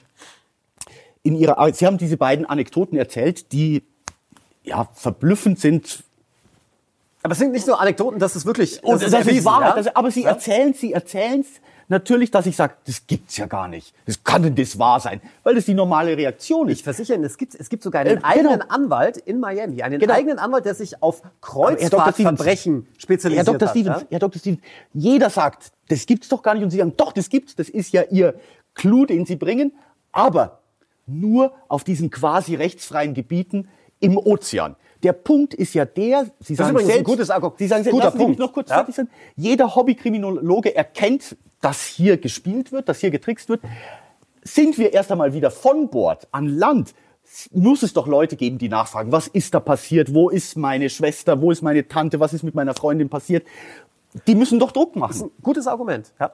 [1.22, 3.83] in Ihrer Arbeit, Sie haben diese beiden Anekdoten erzählt, die
[4.62, 6.05] ja verblüffend sind.
[7.26, 9.76] Aber es sind nicht nur Anekdoten, das ist wirklich Und das, ist erwiesen, Wahrheit.
[9.78, 9.82] ja?
[9.82, 10.28] Das, aber Sie Ja?
[10.30, 13.92] erzählen, Sie erzählen es natürlich, dass ich sage, das gibt's ja gar nicht.
[14.06, 15.20] Das kann denn das wahr sein?
[15.42, 16.84] Weil das die normale Reaktion Ich ist.
[16.84, 18.66] versichere Ihnen, es gibt, es gibt sogar einen Äh, eigenen genau.
[18.72, 20.14] Anwalt in Miami, einen Genau.
[20.14, 21.40] eigenen Anwalt, der sich auf Herr Dr.
[21.40, 23.60] Kreuzfahrtverbrechen Herr spezialisiert Dr.
[23.70, 23.70] hat.
[23.76, 24.06] Stevens, ja?
[24.08, 24.38] Herr Dr.
[24.38, 24.60] Stevens,
[24.94, 26.62] jeder sagt, das gibt's doch gar nicht.
[26.62, 27.56] Und Sie sagen, doch, das gibt's.
[27.56, 28.34] Das ist ja Ihr
[28.74, 29.72] Clou, den Sie bringen.
[30.12, 30.60] Aber
[31.06, 33.66] nur auf diesen quasi rechtsfreien Gebieten
[33.98, 34.76] im Ozean.
[35.02, 37.59] Der Punkt ist ja der, Sie sagen übrigens ein selbst, gutes Argument.
[37.59, 38.38] Sie sagen selbst, Guter Punkt.
[38.38, 38.76] noch kurz Ja.
[38.76, 39.09] fertig sein.
[39.37, 43.61] Jeder Hobbykriminologe erkennt, dass hier gespielt wird, dass hier getrickst wird.
[44.42, 46.94] Sind wir erst einmal wieder von Bord an Land,
[47.52, 51.40] muss es doch Leute geben, die nachfragen, was ist da passiert, wo ist meine Schwester,
[51.40, 53.46] wo ist meine Tante, was ist mit meiner Freundin passiert.
[54.26, 55.30] Die müssen doch Druck machen.
[55.42, 56.12] Gutes Argument.
[56.20, 56.32] Ja.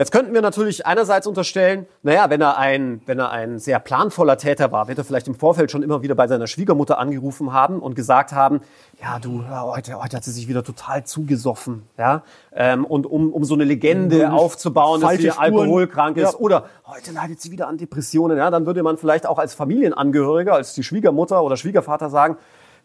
[0.00, 4.38] Jetzt könnten wir natürlich einerseits unterstellen, naja, wenn er ein, wenn er ein sehr planvoller
[4.38, 7.80] Täter war, wird er vielleicht im Vorfeld schon immer wieder bei seiner Schwiegermutter angerufen haben
[7.80, 8.60] und gesagt haben,
[9.02, 12.22] ja, du, heute, heute hat sie sich wieder total zugesoffen, ja,
[12.54, 14.34] ähm, und um, um so eine Legende Mhm.
[14.34, 15.42] aufzubauen, dass sie Spuren.
[15.42, 16.38] alkoholkrank ist, Ja.
[16.38, 20.54] oder heute leidet sie wieder an Depressionen, ja, dann würde man vielleicht auch als Familienangehöriger,
[20.54, 22.36] als die Schwiegermutter oder Schwiegervater sagen,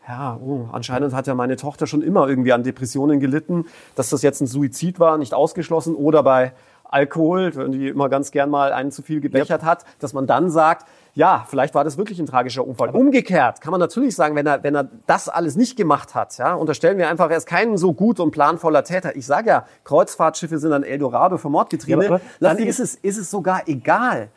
[0.08, 4.22] ja, oh, anscheinend hat ja meine Tochter schon immer irgendwie an Depressionen gelitten, dass das
[4.24, 6.52] jetzt ein Suizid war, nicht ausgeschlossen, oder bei
[6.94, 10.50] Alkohol, wenn die immer ganz gern mal einen zu viel gebechert hat, dass man dann
[10.50, 12.90] sagt, ja, vielleicht war das wirklich ein tragischer Unfall.
[12.90, 16.54] Umgekehrt kann man natürlich sagen, wenn er, wenn er das alles nicht gemacht hat, ja,
[16.56, 19.16] unterstellen wir einfach, er ist kein so gut und planvoller Täter.
[19.16, 22.06] Ich sage ja, Kreuzfahrtschiffe sind ein Eldorado für Mordgetriebe.
[22.06, 24.30] Ja, dann ist es, ist es sogar egal,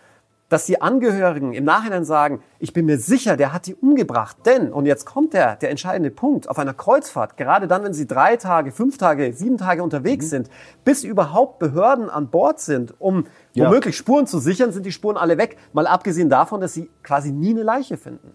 [0.48, 4.36] dass die Angehörigen im Nachhinein sagen, ich bin mir sicher, der hat die umgebracht.
[4.46, 8.06] Denn, und jetzt kommt der, der entscheidende Punkt, auf einer Kreuzfahrt, gerade dann, wenn sie
[8.06, 10.30] drei Tage, fünf Tage, sieben Tage unterwegs mhm.
[10.30, 10.50] sind,
[10.84, 13.66] bis überhaupt Behörden an Bord sind, um ja.
[13.66, 15.56] womöglich Spuren zu sichern, sind die Spuren alle weg.
[15.72, 18.30] Mal abgesehen davon, dass sie quasi nie eine Leiche finden.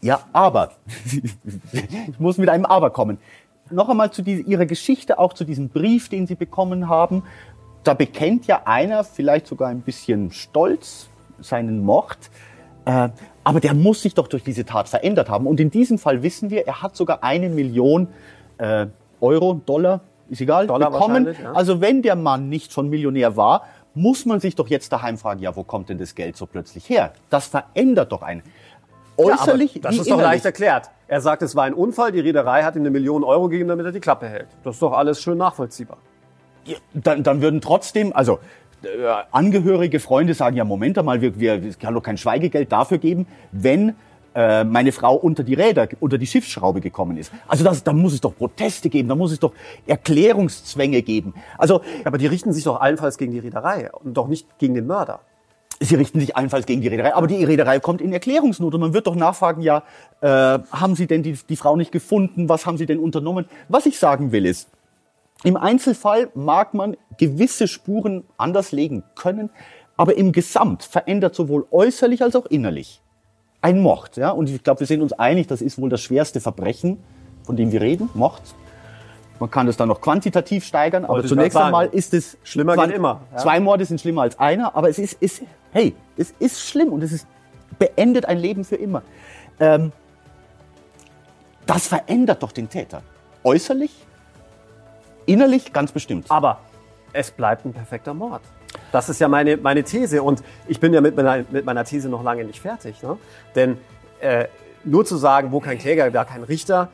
[0.00, 0.72] Ja, aber,
[1.12, 3.18] ich muss mit einem Aber kommen.
[3.70, 7.22] Noch einmal zu die, Ihrer Geschichte, auch zu diesem Brief, den Sie bekommen haben.
[7.82, 11.08] Da bekennt ja einer, vielleicht sogar ein bisschen stolz,
[11.40, 12.18] seinen Mord.
[12.84, 13.08] Äh,
[13.44, 15.46] aber der muss sich doch durch diese Tat verändert haben.
[15.46, 18.08] Und in diesem Fall wissen wir, er hat sogar eine Million
[18.58, 18.86] äh,
[19.20, 21.34] Euro, Dollar, ist egal, Dollar bekommen.
[21.42, 21.52] Ja.
[21.52, 25.40] Also wenn der Mann nicht schon Millionär war, muss man sich doch jetzt daheim fragen,
[25.40, 27.12] ja, wo kommt denn das Geld so plötzlich her?
[27.30, 28.42] Das verändert doch einen.
[29.16, 30.90] Äußerlich ja, das ist doch leicht erklärt.
[31.06, 33.86] Er sagt, es war ein Unfall, die Reederei hat ihm eine Million Euro gegeben, damit
[33.86, 34.48] er die Klappe hält.
[34.64, 35.98] Das ist doch alles schön nachvollziehbar.
[36.64, 38.40] Ja, dann, dann würden trotzdem, also
[39.30, 43.94] Angehörige, Freunde sagen, ja, Moment einmal, wir, wir, kann doch kein Schweigegeld dafür geben, wenn
[44.34, 47.32] äh, meine Frau unter die Räder, unter die Schiffsschraube gekommen ist.
[47.46, 49.52] Also das, da muss es doch Proteste geben, da muss es doch
[49.86, 51.34] Erklärungszwänge geben.
[51.56, 54.86] Also, aber die richten sich doch allenfalls gegen die Reederei und doch nicht gegen den
[54.86, 55.20] Mörder.
[55.80, 58.94] Sie richten sich allenfalls gegen die Reederei, aber die Reederei kommt in Erklärungsnot und man
[58.94, 59.82] wird doch nachfragen, ja,
[60.20, 62.48] äh, haben Sie denn die, die Frau nicht gefunden?
[62.48, 63.46] Was haben Sie denn unternommen?
[63.68, 64.68] Was ich sagen will ist,
[65.44, 69.50] im Einzelfall mag man gewisse Spuren anders legen können,
[69.96, 73.00] aber im Gesamt verändert sowohl äußerlich als auch innerlich
[73.64, 74.18] ein Mord.
[74.18, 74.30] Ja?
[74.30, 76.98] Und ich glaube, wir sind uns einig, das ist wohl das schwerste Verbrechen,
[77.44, 78.42] von dem wir reden, Mord.
[79.40, 83.22] Man kann das dann noch quantitativ steigern, aber zunächst einmal ist es schlimmer geht immer.
[83.32, 83.38] Ja?
[83.38, 87.02] Zwei Morde sind schlimmer als einer, aber es ist, ist hey, es ist schlimm und
[87.02, 87.26] es ist,
[87.78, 89.02] beendet ein Leben für immer.
[89.58, 89.92] Ähm,
[91.66, 93.02] das verändert doch den Täter.
[93.42, 93.92] Äußerlich,
[95.26, 96.30] Innerlich ganz bestimmt.
[96.30, 96.60] Aber
[97.12, 98.42] es bleibt ein perfekter Mord.
[98.92, 100.22] Das ist ja meine, meine These.
[100.22, 103.02] Und ich bin ja mit meiner, mit meiner These noch lange nicht fertig.
[103.02, 103.16] Ne?
[103.54, 103.78] Denn
[104.20, 104.46] äh,
[104.84, 106.88] nur zu sagen, wo kein Kläger, da kein Richter,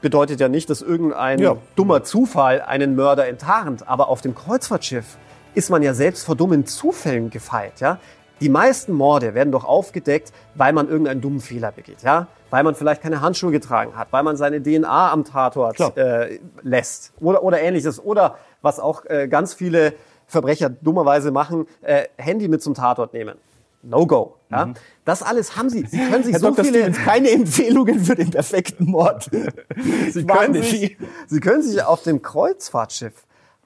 [0.00, 1.56] bedeutet ja nicht, dass irgendein ja.
[1.76, 3.88] dummer Zufall einen Mörder enttarnt.
[3.88, 5.16] Aber auf dem Kreuzfahrtschiff
[5.54, 7.80] ist man ja selbst vor dummen Zufällen gefeit.
[7.80, 7.98] Ja?
[8.40, 12.28] Die meisten Morde werden doch aufgedeckt, weil man irgendeinen dummen Fehler begeht, ja?
[12.50, 17.12] Weil man vielleicht keine Handschuhe getragen hat, weil man seine DNA am Tatort äh, lässt
[17.20, 18.02] oder, oder ähnliches.
[18.02, 19.92] Oder was auch äh, ganz viele
[20.26, 23.36] Verbrecher dummerweise machen, äh, Handy mit zum Tatort nehmen.
[23.82, 24.36] No go.
[24.50, 24.66] Ja?
[24.66, 24.74] Mhm.
[25.04, 25.86] Das alles haben Sie.
[25.86, 26.64] Sie können sich Herr so Dr.
[26.64, 29.30] viele Stevens, keine Empfehlungen für den perfekten Mord.
[30.10, 30.96] Sie können, sich,
[31.26, 33.14] Sie können sich auf dem Kreuzfahrtschiff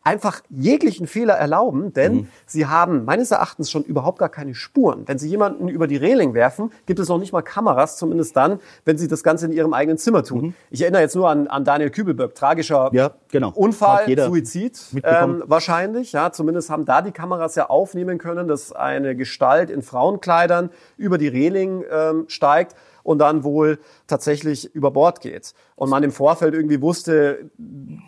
[0.04, 2.28] einfach jeglichen Fehler erlauben, denn mhm.
[2.46, 5.02] sie haben meines Erachtens schon überhaupt gar keine Spuren.
[5.06, 8.60] Wenn sie jemanden über die Reling werfen, gibt es noch nicht mal Kameras, zumindest dann,
[8.84, 10.46] wenn sie das Ganze in ihrem eigenen Zimmer tun.
[10.46, 10.54] Mhm.
[10.70, 13.50] Ich erinnere jetzt nur an, an Daniel Kübelberg, tragischer ja, genau.
[13.54, 16.12] Unfall, Suizid ähm, wahrscheinlich.
[16.12, 21.18] Ja, zumindest haben da die Kameras ja aufnehmen können, dass eine Gestalt in Frauenkleidern über
[21.18, 25.54] die Reling ähm, steigt und dann wohl tatsächlich über Bord geht.
[25.76, 27.50] Und man im Vorfeld irgendwie wusste,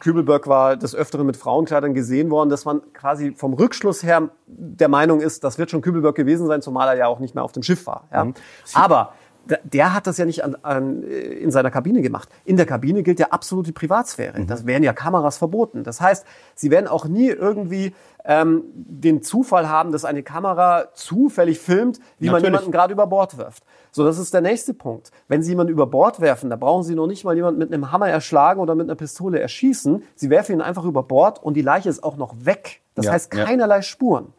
[0.00, 4.88] Kübelberg war des Öfteren mit Frauenkleidern gesehen worden, dass man quasi vom Rückschluss her der
[4.88, 7.52] Meinung ist, das wird schon Kübelberg gewesen sein, zumal er ja auch nicht mehr auf
[7.52, 8.08] dem Schiff war.
[8.12, 8.24] Ja.
[8.24, 8.34] Mhm.
[8.74, 9.14] Aber
[9.62, 12.28] der hat das ja nicht an, an, in seiner Kabine gemacht.
[12.44, 14.40] In der Kabine gilt ja absolute Privatsphäre.
[14.40, 14.46] Mhm.
[14.46, 15.84] Das wären ja Kameras verboten.
[15.84, 21.58] Das heißt, sie werden auch nie irgendwie ähm, den Zufall haben, dass eine Kamera zufällig
[21.58, 22.42] filmt, wie Natürlich.
[22.42, 23.64] man jemanden gerade über Bord wirft.
[23.94, 25.12] So, das ist der nächste Punkt.
[25.28, 27.92] Wenn Sie jemanden über Bord werfen, da brauchen Sie noch nicht mal jemanden mit einem
[27.92, 30.02] Hammer erschlagen oder mit einer Pistole erschießen.
[30.16, 32.80] Sie werfen ihn einfach über Bord und die Leiche ist auch noch weg.
[32.96, 33.82] Das ja, heißt keinerlei ja.
[33.82, 34.32] Spuren.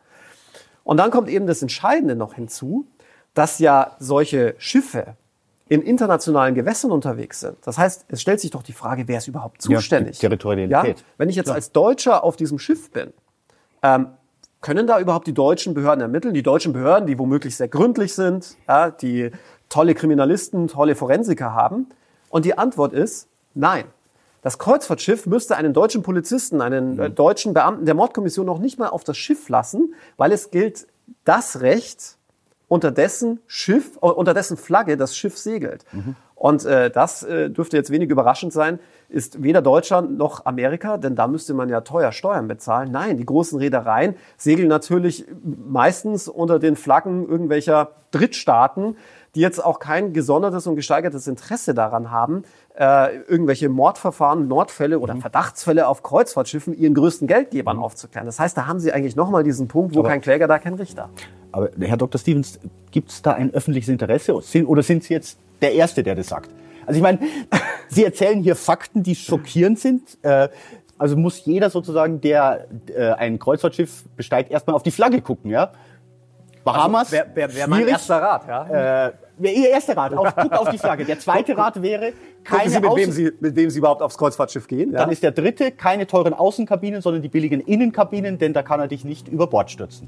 [0.84, 2.86] Und dann kommt eben das Entscheidende noch hinzu
[3.36, 5.16] dass ja solche Schiffe
[5.68, 7.58] in internationalen Gewässern unterwegs sind.
[7.64, 10.18] Das heißt, es stellt sich doch die Frage, wer ist überhaupt zuständig?
[10.18, 11.00] Ja, Territorialität.
[11.00, 11.06] Ja?
[11.18, 13.14] Wenn ich jetzt als Deutscher auf diesem Schiff bin,
[13.84, 14.08] ähm,
[14.66, 16.34] können da überhaupt die deutschen Behörden ermitteln?
[16.34, 19.30] Die deutschen Behörden, die womöglich sehr gründlich sind, ja, die
[19.70, 21.86] tolle Kriminalisten, tolle Forensiker haben?
[22.30, 23.86] Und die Antwort ist nein.
[24.42, 27.16] Das Kreuzfahrtschiff müsste einen deutschen Polizisten, einen äh, mhm.
[27.16, 30.88] deutschen Beamten der Mordkommission noch nicht mal auf das Schiff lassen, weil es gilt
[31.26, 32.18] das Recht,
[32.68, 35.86] unter dessen Schiff, äh, unter dessen Flagge das Schiff segelt.
[35.92, 36.16] Mhm.
[36.36, 41.16] Und äh, das äh, dürfte jetzt wenig überraschend sein, ist weder Deutschland noch Amerika, denn
[41.16, 42.92] da müsste man ja teuer Steuern bezahlen.
[42.92, 48.98] Nein, die großen Reedereien segeln natürlich meistens unter den Flaggen irgendwelcher Drittstaaten,
[49.36, 52.44] die jetzt auch kein gesondertes und gesteigertes Interesse daran haben,
[52.78, 58.26] äh, irgendwelche Mordverfahren, Mordfälle oder Verdachtsfälle auf Kreuzfahrtschiffen ihren größten Geldgebern aufzuklären.
[58.26, 60.74] Das heißt, da haben Sie eigentlich nochmal diesen Punkt, wo Aber- kein Kläger, da kein
[60.76, 61.10] Richter.
[61.52, 62.20] Aber Herr Dr.
[62.20, 62.60] Stevens,
[62.92, 66.50] gibt es da ein öffentliches Interesse oder sind Sie jetzt der Erste, der das sagt?
[66.86, 67.20] Also ich meine,
[67.90, 70.02] Sie erzählen hier Fakten, die schockierend sind.
[70.24, 70.50] Äh,
[70.98, 75.72] Also muss jeder sozusagen, der äh, ein Kreuzfahrtschiff besteigt, erstmal auf die Flagge gucken, ja?
[76.64, 79.08] Bahamas, Wer, wer, wer mein erster Rat, ja?
[79.08, 81.04] Äh, Ihr erster Rat, auf, guck auf die Flagge.
[81.04, 82.14] Der zweite Rat wäre,
[82.46, 84.94] keine Sie, mit wem Außen- Sie, mit wem Sie überhaupt aufs Kreuzfahrtschiff gehen.
[84.94, 85.00] Ja?
[85.00, 88.88] Dann ist der dritte, keine teuren Außenkabinen, sondern die billigen Innenkabinen, denn da kann er
[88.88, 90.06] dich nicht über Bord stürzen.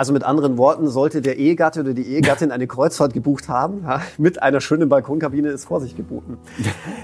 [0.00, 4.00] Also mit anderen Worten, sollte der Ehegatte oder die Ehegattin eine Kreuzfahrt gebucht haben, ja,
[4.16, 6.38] mit einer schönen Balkonkabine ist Vorsicht geboten.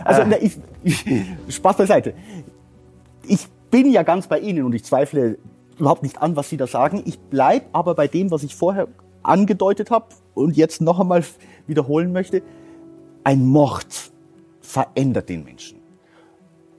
[0.02, 1.04] Also na, ich, ich,
[1.50, 2.14] Spaß beiseite.
[3.28, 5.36] Ich bin ja ganz bei Ihnen und ich zweifle
[5.78, 7.02] überhaupt nicht an, was Sie da sagen.
[7.04, 8.88] Ich bleibe aber bei dem, was ich vorher
[9.22, 11.22] angedeutet habe und jetzt noch einmal
[11.66, 12.40] wiederholen möchte.
[13.24, 14.10] Ein Mord
[14.62, 15.80] verändert den Menschen.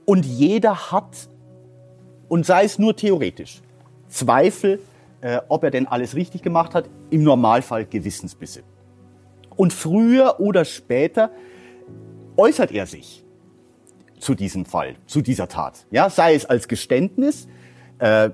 [0.04, 1.28] Und jeder hat,
[2.26, 3.62] und sei es nur theoretisch,
[4.08, 4.80] Zweifel,
[5.20, 8.62] äh, ob er denn alles richtig gemacht hat, im Normalfall Gewissensbisse.
[9.56, 11.30] Und früher oder später
[12.36, 13.24] äußert er sich
[14.20, 15.86] zu diesem Fall, zu dieser Tat.
[15.90, 17.48] Ja, sei es als Geständnis
[17.98, 18.30] äh,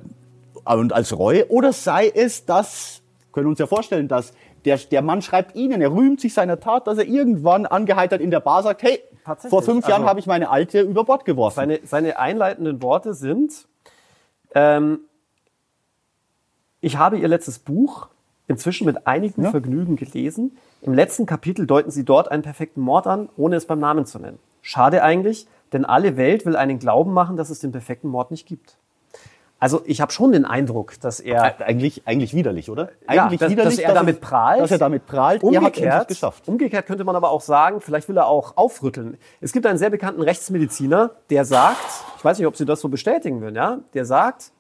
[0.64, 4.32] und als Reue oder sei es, dass, können wir uns ja vorstellen, dass
[4.64, 8.30] der, der Mann schreibt Ihnen, er rühmt sich seiner Tat, dass er irgendwann angeheitert in
[8.30, 9.00] der Bar sagt, hey,
[9.48, 11.56] vor fünf Jahren also- habe ich meine Alte über Bord geworfen.
[11.56, 13.66] Seine, seine einleitenden Worte sind,
[14.54, 15.00] ähm,
[16.84, 18.08] ich habe Ihr letztes Buch
[18.46, 19.50] inzwischen mit einigem Ja.
[19.50, 20.56] Vergnügen gelesen.
[20.82, 24.18] Im letzten Kapitel deuten Sie dort einen perfekten Mord an, ohne es beim Namen zu
[24.18, 24.38] nennen.
[24.60, 28.46] Schade eigentlich, denn alle Welt will einen glauben machen, dass es den perfekten Mord nicht
[28.46, 28.76] gibt.
[29.60, 32.90] Also ich habe schon den Eindruck, dass er eigentlich, eigentlich widerlich, oder?
[33.10, 34.60] Ja, Eigentlich dass- widerlich, dass er damit prahlt.
[34.60, 35.42] Dass er damit prahlt.
[35.42, 36.46] Umgekehrt, geschafft.
[36.48, 39.16] umgekehrt könnte man aber auch sagen, vielleicht will er auch aufrütteln.
[39.40, 41.78] Es gibt einen sehr bekannten Rechtsmediziner, der sagt,
[42.18, 44.52] ich weiß nicht, ob Sie das so bestätigen würden, ja, der sagt,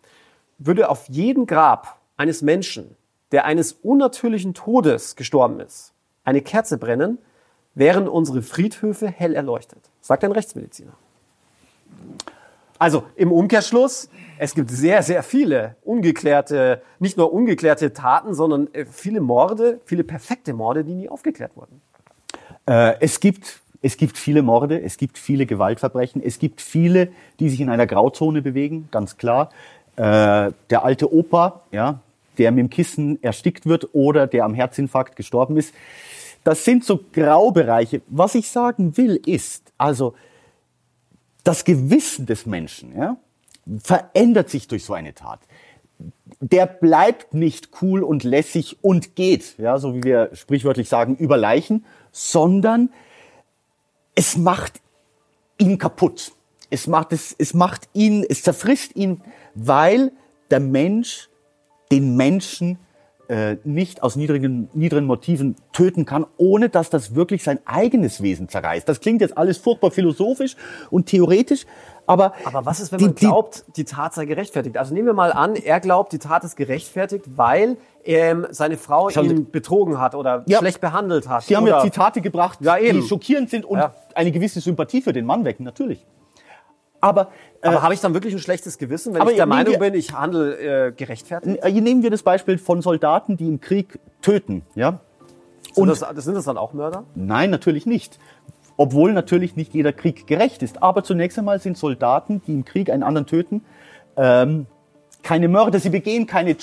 [0.56, 2.96] würde auf jedem Grab eines Menschen,
[3.32, 5.92] der eines unnatürlichen Todes gestorben ist,
[6.24, 7.18] eine Kerze brennen,
[7.74, 9.90] wären unsere Friedhöfe hell erleuchtet.
[10.00, 10.92] Sagt ein Rechtsmediziner.
[12.78, 18.84] Also im Umkehrschluss, es gibt sehr, sehr viele ungeklärte, nicht nur ungeklärte Taten, sondern äh,
[18.84, 21.80] viele Morde, viele perfekte Morde, die nie aufgeklärt wurden.
[22.66, 27.50] Äh, es gibt es gibt viele Morde, es gibt viele Gewaltverbrechen, es gibt viele, die
[27.50, 29.50] sich in einer Grauzone bewegen, ganz klar.
[29.96, 32.00] Äh, der alte Opa, ja,
[32.38, 35.74] der mit dem Kissen erstickt wird oder der am Herzinfarkt gestorben ist.
[36.42, 38.02] Das sind so Graubereiche.
[38.08, 40.14] Was ich sagen will, ist, also
[41.44, 43.16] das Gewissen des Menschen ja,
[43.82, 45.40] verändert sich durch so eine Tat.
[46.40, 51.36] Der bleibt nicht cool und lässig und geht, ja, so wie wir sprichwörtlich sagen, über
[51.36, 52.90] Leichen, sondern
[54.14, 54.80] es macht
[55.58, 56.32] ihn kaputt.
[56.70, 59.20] Es macht, es, es macht ihn, es zerfrisst ihn,
[59.54, 60.12] weil
[60.50, 61.28] der Mensch
[61.92, 62.78] den Menschen
[63.28, 68.50] äh, nicht aus niedrigen, niedrigen Motiven töten kann, ohne dass das wirklich sein eigenes Wesen
[68.50, 68.86] zerreißt.
[68.86, 70.56] Das klingt jetzt alles furchtbar philosophisch
[70.90, 71.64] und theoretisch,
[72.06, 74.76] aber, Aber was ist, wenn die- man glaubt, die Tat sei gerechtfertigt?
[74.76, 79.08] Also nehmen wir mal an, er glaubt, die Tat ist gerechtfertigt, weil ähm, seine Frau
[79.08, 80.58] Schauen Sie- ihn betrogen hat oder Ja.
[80.58, 81.44] schlecht behandelt hat.
[81.44, 83.94] Sie haben ja Zitate gebracht, Ja, die schockierend sind und Ja.
[84.14, 86.04] eine gewisse Sympathie für den Mann wecken, natürlich.
[87.04, 87.28] Aber,
[87.60, 89.94] äh, Aber habe ich dann wirklich ein schlechtes Gewissen, wenn ich der Meinung wir- bin,
[89.94, 91.62] ich handle äh, gerechtfertigt?
[91.62, 94.62] Äh, Hier nehmen wir das Beispiel von Soldaten, die im Krieg töten.
[94.74, 95.00] Ja?
[95.72, 97.04] Sind Und das, das sind das dann auch Mörder?
[97.14, 98.18] nein, natürlich nicht.
[98.76, 100.82] Obwohl natürlich nicht jeder Krieg gerecht ist.
[100.82, 103.62] Aber zunächst einmal sind Soldaten, die im Krieg einen anderen töten,
[104.16, 104.66] ähm,
[105.22, 105.78] keine Mörder.
[105.78, 106.56] Sie begehen keine äh,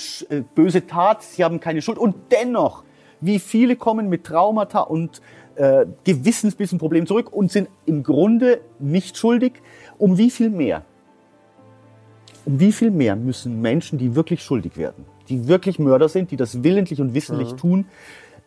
[0.54, 1.98] böse Tat, sie haben keine Schuld.
[1.98, 2.82] Und dennoch,
[3.20, 5.20] wie viele kommen mit Traumata und
[5.56, 9.54] äh, Gewissensbissenproblemen zurück und sind im Grunde nicht schuldig.
[10.02, 10.82] Um wie viel mehr?
[12.44, 16.36] Um wie viel mehr müssen Menschen, die wirklich schuldig werden, die wirklich Mörder sind, die
[16.36, 17.86] das willentlich und wissentlich tun,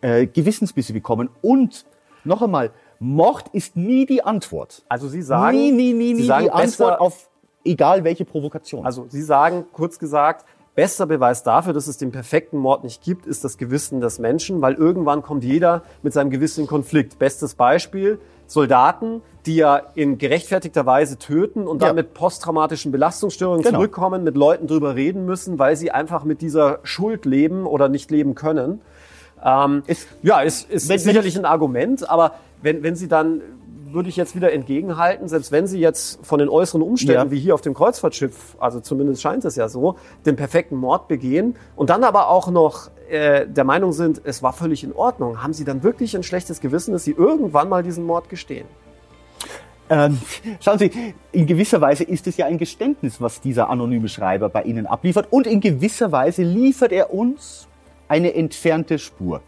[0.02, 1.30] äh, Gewissensbisse bekommen?
[1.42, 1.86] Und
[2.26, 4.84] noch einmal, Mord ist nie die Antwort.
[4.90, 7.30] Also Sie sagen, nie, nie, nie, Sie nie sagen die Antwort auf
[7.64, 8.86] egal welche Provokation.
[8.86, 13.26] Also Sie sagen, kurz gesagt, bester Beweis dafür, dass es den perfekten Mord nicht gibt,
[13.26, 17.18] ist das Gewissen des Menschen, weil irgendwann kommt jeder mit seinem Gewissen in Konflikt.
[17.18, 21.88] Bestes Beispiel, Soldaten, die ja in gerechtfertigter Weise töten und Ja.
[21.88, 23.78] dann mit posttraumatischen Belastungsstörungen Genau.
[23.78, 28.12] zurückkommen, mit Leuten drüber reden müssen, weil sie einfach mit dieser Schuld leben oder nicht
[28.12, 28.82] leben können.
[29.44, 33.42] Ähm, Es- ja, ist, ist Wenn- wenn sicherlich ein Argument, aber wenn, wenn Sie dann
[33.92, 37.32] würde ich jetzt wieder entgegenhalten, selbst wenn Sie jetzt von den äußeren Umständen, Ja.
[37.32, 39.96] wie hier auf dem Kreuzfahrtschiff, also zumindest scheint es ja so,
[40.26, 44.54] den perfekten Mord begehen und dann aber auch noch äh, der Meinung sind, es war
[44.54, 48.06] völlig in Ordnung, haben Sie dann wirklich ein schlechtes Gewissen, dass Sie irgendwann mal diesen
[48.06, 48.66] Mord gestehen?
[49.88, 50.20] Ähm,
[50.62, 50.90] schauen Sie,
[51.32, 55.28] in gewisser Weise ist es ja ein Geständnis, was dieser anonyme Schreiber bei Ihnen abliefert.
[55.30, 57.68] Und in gewisser Weise liefert er uns
[58.08, 59.42] eine entfernte Spur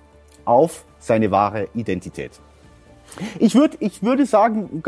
[0.45, 2.31] auf seine wahre Identität.
[3.39, 4.83] Ich, würd, ich würde sagen,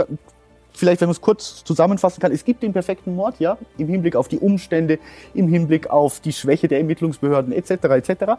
[0.73, 4.15] vielleicht wenn man es kurz zusammenfassen kann, es gibt den perfekten Mord, ja, im Hinblick
[4.15, 4.99] auf die Umstände,
[5.33, 7.71] im Hinblick auf die Schwäche der Ermittlungsbehörden etc.
[7.71, 8.33] etc.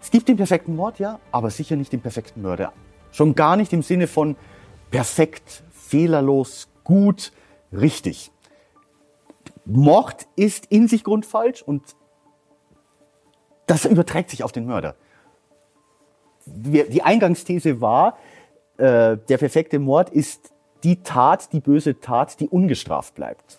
[0.00, 2.72] Es gibt den perfekten Mord, ja, aber sicher nicht den perfekten Mörder.
[3.12, 4.36] Schon gar nicht im Sinne von
[4.90, 7.32] perfekt, fehlerlos, gut,
[7.72, 8.30] richtig.
[9.64, 11.82] Mord ist in sich grundfalsch und
[13.66, 14.96] das überträgt sich auf den Mörder.
[16.46, 18.16] Die Eingangsthese war,
[18.80, 23.58] äh, der perfekte Mord ist die Tat, die böse Tat, die ungestraft bleibt.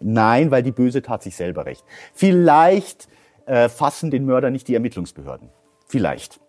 [0.00, 1.84] Nein, weil die böse Tat sich selber rächt.
[2.14, 3.08] Vielleicht
[3.46, 5.50] äh, fassen den Mörder nicht die Ermittlungsbehörden.
[5.86, 6.40] Vielleicht.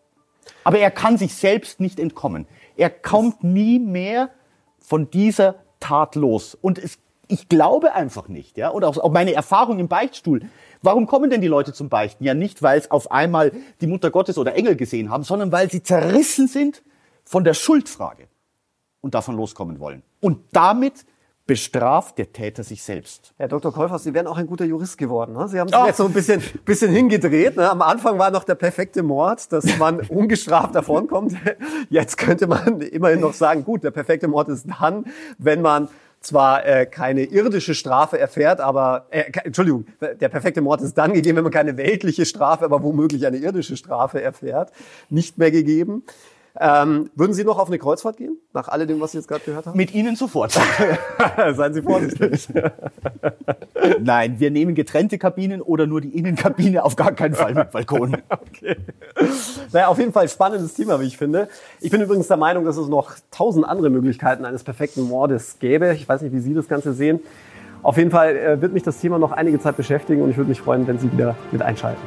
[0.64, 2.48] Aber er kann sich selbst nicht entkommen.
[2.78, 4.30] Er kommt nie mehr
[4.80, 6.56] von dieser Tat los.
[6.56, 10.42] Und es, ich glaube einfach nicht, ja, oder auch, auch meine Erfahrung im Beichtstuhl.
[10.82, 12.24] Warum kommen denn die Leute zum Beichten?
[12.24, 15.70] Ja, nicht, weil es auf einmal die Mutter Gottes oder Engel gesehen haben, sondern weil
[15.70, 16.84] sie zerrissen sind
[17.26, 18.28] von der Schuldfrage
[19.02, 20.04] und davon loskommen wollen.
[20.20, 21.06] Und damit
[21.48, 23.34] bestraft der Täter sich selbst.
[23.38, 23.74] Herr Dr.
[23.74, 25.34] Kolfers, Sie wären auch ein guter Jurist geworden.
[25.34, 25.48] Ne?
[25.50, 25.88] Sie haben sich Ah.
[25.88, 27.58] jetzt so ein bisschen, bisschen hingedreht.
[27.58, 27.70] Ne?
[27.70, 31.36] Am Anfang war noch der perfekte Mord, dass man ungestraft davonkommt.
[31.90, 35.06] Jetzt könnte man immerhin noch sagen, gut, der perfekte Mord ist dann,
[35.40, 35.90] wenn man
[36.22, 41.38] zwar äh, keine irdische Strafe erfährt, aber äh, Entschuldigung, der perfekte Mord ist dann gegeben,
[41.38, 44.72] wenn man keine weltliche Strafe, aber womöglich eine irdische Strafe erfährt.
[45.10, 46.04] Nicht mehr gegeben.
[46.60, 49.66] Ähm, würden Sie noch auf eine Kreuzfahrt gehen, nach alledem, was Sie jetzt gerade gehört
[49.66, 49.78] haben?
[49.78, 50.52] Mit Ihnen sofort.
[51.54, 52.50] Seien Sie vorsichtig.
[54.02, 58.18] Nein, wir nehmen getrennte Kabinen oder nur die Innenkabine, auf gar keinen Fall mit Balkon.
[58.52, 58.76] Okay.
[59.72, 61.48] Naja, auf jeden Fall spannendes Thema, wie ich finde.
[61.80, 65.94] Ich bin übrigens der Meinung, dass es noch tausend andere Möglichkeiten eines perfekten Mordes gäbe.
[65.94, 67.20] Ich weiß nicht, wie Sie das Ganze sehen.
[67.82, 70.50] Auf jeden Fall äh, wird mich das Thema noch einige Zeit beschäftigen und ich würde
[70.50, 72.02] mich freuen, wenn Sie wieder mit einschalten.